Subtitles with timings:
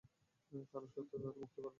[0.71, 1.69] কারণ সত্য তাদের মুক্ত করবে।